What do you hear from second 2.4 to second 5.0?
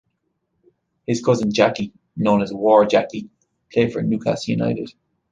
as Wor Jackie, played for Newcastle United.